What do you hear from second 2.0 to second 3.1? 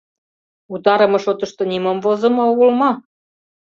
возымо огыл мо?